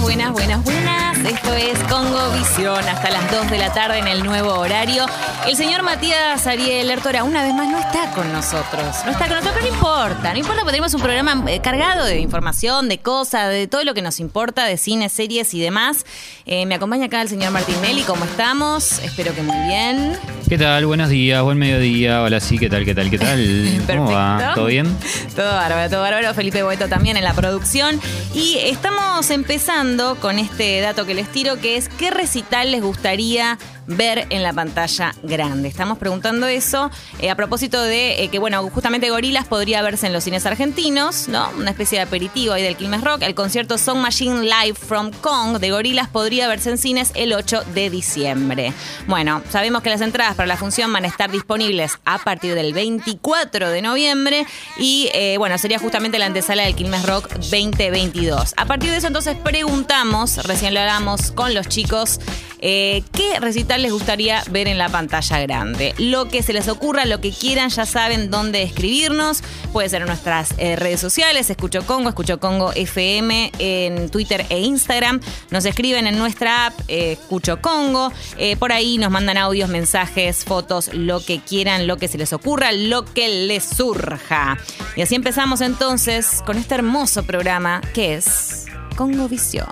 Buenas, 0.00 0.32
buenas, 0.32 0.32
buenas, 0.32 0.64
buenas. 0.64 1.18
Esto 1.18 1.52
es 1.52 1.78
Congo 1.80 2.30
Visión 2.30 2.78
hasta 2.88 3.10
las 3.10 3.30
2 3.30 3.50
de 3.50 3.58
la 3.58 3.74
tarde 3.74 3.98
en 3.98 4.08
el 4.08 4.24
nuevo 4.24 4.54
horario. 4.54 5.04
El 5.46 5.54
señor 5.54 5.82
Matías 5.82 6.46
Ariel 6.46 6.90
Ertora 6.90 7.24
una 7.24 7.42
vez 7.42 7.52
más 7.52 7.68
no 7.68 7.78
está 7.78 8.10
con 8.12 8.32
nosotros. 8.32 8.96
No 9.04 9.12
está 9.12 9.28
con 9.28 9.36
nosotros, 9.36 9.62
no 9.62 9.68
importa. 9.68 10.32
No 10.32 10.38
importa 10.38 10.60
porque 10.62 10.72
tenemos 10.72 10.94
un 10.94 11.02
programa 11.02 11.44
eh, 11.46 11.60
cargado 11.60 12.06
de 12.06 12.20
información, 12.20 12.88
de 12.88 13.00
cosas, 13.00 13.50
de 13.50 13.66
todo 13.66 13.84
lo 13.84 13.92
que 13.92 14.00
nos 14.00 14.18
importa, 14.18 14.64
de 14.64 14.78
cine, 14.78 15.10
series 15.10 15.52
y 15.52 15.60
demás. 15.60 16.06
Eh, 16.46 16.64
me 16.64 16.76
acompaña 16.76 17.06
acá 17.06 17.20
el 17.20 17.28
señor 17.28 17.50
Martín 17.50 17.76
Nelly. 17.82 18.02
¿Cómo 18.02 18.24
estamos? 18.24 18.98
Espero 19.00 19.34
que 19.34 19.42
muy 19.42 19.58
bien. 19.66 20.18
¿Qué 20.52 20.58
tal? 20.58 20.84
Buenos 20.84 21.08
días, 21.08 21.42
buen 21.42 21.56
mediodía. 21.56 22.20
Hola, 22.20 22.38
sí, 22.38 22.58
¿qué 22.58 22.68
tal? 22.68 22.84
¿Qué 22.84 22.94
tal? 22.94 23.08
¿Qué 23.08 23.16
tal? 23.16 23.82
¿Cómo 23.86 24.12
va? 24.12 24.52
¿Todo 24.54 24.66
bien? 24.66 24.86
Todo 25.34 25.50
bárbaro, 25.50 25.88
todo 25.88 26.02
bárbaro. 26.02 26.34
Felipe 26.34 26.62
Boeto 26.62 26.88
también 26.90 27.16
en 27.16 27.24
la 27.24 27.32
producción. 27.32 27.98
Y 28.34 28.58
estamos 28.58 29.30
empezando 29.30 30.16
con 30.16 30.38
este 30.38 30.82
dato 30.82 31.06
que 31.06 31.14
les 31.14 31.26
tiro, 31.32 31.58
que 31.58 31.78
es 31.78 31.88
¿qué 31.88 32.10
recital 32.10 32.70
les 32.70 32.82
gustaría 32.82 33.56
ver 33.86 34.26
en 34.30 34.42
la 34.42 34.52
pantalla 34.52 35.14
grande? 35.22 35.68
Estamos 35.68 35.98
preguntando 35.98 36.46
eso 36.46 36.90
eh, 37.20 37.30
a 37.30 37.36
propósito 37.36 37.82
de 37.82 38.24
eh, 38.24 38.28
que, 38.28 38.38
bueno, 38.38 38.62
justamente 38.70 39.10
Gorilas 39.10 39.46
podría 39.46 39.82
verse 39.82 40.06
en 40.06 40.12
los 40.12 40.24
cines 40.24 40.46
argentinos, 40.46 41.28
¿no? 41.28 41.50
Una 41.58 41.70
especie 41.70 41.98
de 41.98 42.04
aperitivo 42.04 42.52
ahí 42.52 42.62
del 42.62 42.76
Quilmes 42.76 43.02
Rock. 43.02 43.22
El 43.22 43.34
concierto 43.34 43.78
Song 43.78 43.98
Machine 43.98 44.42
Live 44.42 44.74
from 44.74 45.10
Kong 45.10 45.58
de 45.58 45.70
Gorilas 45.70 46.08
podría 46.08 46.48
verse 46.48 46.70
en 46.70 46.78
cines 46.78 47.12
el 47.14 47.32
8 47.32 47.62
de 47.74 47.90
diciembre. 47.90 48.72
Bueno, 49.06 49.42
sabemos 49.50 49.82
que 49.82 49.90
las 49.90 50.00
entradas 50.00 50.34
para 50.34 50.46
la 50.46 50.56
función 50.56 50.92
van 50.92 51.04
a 51.04 51.08
estar 51.08 51.30
disponibles 51.30 51.98
a 52.04 52.18
partir 52.18 52.54
del 52.54 52.72
24 52.72 53.70
de 53.70 53.82
noviembre 53.82 54.46
y, 54.78 55.10
eh, 55.14 55.36
bueno, 55.38 55.58
sería 55.58 55.78
justamente 55.78 56.18
la 56.18 56.26
antesala 56.26 56.64
del 56.64 56.74
Quilmes 56.74 57.04
Rock 57.06 57.28
2022. 57.34 58.54
A 58.56 58.66
partir 58.66 58.90
de 58.90 58.96
eso, 58.96 59.06
entonces, 59.06 59.36
preguntamos, 59.36 60.36
recién 60.44 60.74
lo 60.74 60.80
hablamos 60.80 61.32
con 61.32 61.54
los 61.54 61.68
chicos, 61.68 62.20
eh, 62.62 63.02
¿qué 63.12 63.40
recital 63.40 63.82
les 63.82 63.92
gustaría 63.92 64.42
ver 64.50 64.68
en 64.68 64.78
la 64.78 64.88
pantalla 64.88 65.40
grande? 65.40 65.94
Lo 65.98 66.28
que 66.28 66.42
se 66.42 66.52
les 66.52 66.68
ocurra, 66.68 67.04
lo 67.04 67.20
que 67.20 67.32
quieran, 67.32 67.70
ya 67.70 67.84
saben 67.84 68.30
dónde 68.30 68.62
escribirnos. 68.62 69.42
Puede 69.72 69.88
ser 69.88 70.02
en 70.02 70.08
nuestras 70.08 70.54
eh, 70.58 70.76
redes 70.76 71.00
sociales, 71.00 71.50
Escucho 71.50 71.84
Congo, 71.84 72.08
Escucho 72.08 72.38
Congo 72.38 72.72
FM, 72.72 73.50
en 73.58 74.10
Twitter 74.10 74.46
e 74.48 74.60
Instagram. 74.60 75.20
Nos 75.50 75.64
escriben 75.64 76.06
en 76.06 76.16
nuestra 76.18 76.66
app, 76.66 76.80
eh, 76.86 77.12
Escucho 77.12 77.60
Congo. 77.60 78.12
Eh, 78.38 78.56
por 78.56 78.72
ahí 78.72 78.96
nos 78.96 79.10
mandan 79.10 79.38
audios, 79.38 79.68
mensajes, 79.68 80.44
fotos, 80.44 80.94
lo 80.94 81.24
que 81.24 81.40
quieran, 81.40 81.88
lo 81.88 81.96
que 81.96 82.06
se 82.06 82.16
les 82.16 82.32
ocurra, 82.32 82.70
lo 82.70 83.04
que 83.04 83.46
les 83.46 83.64
surja. 83.64 84.56
Y 84.94 85.02
así 85.02 85.16
empezamos 85.16 85.60
entonces 85.60 86.42
con 86.46 86.58
este 86.58 86.76
hermoso 86.76 87.24
programa 87.24 87.80
que 87.92 88.14
es 88.14 88.66
Congo 88.96 89.28
Visión. 89.28 89.66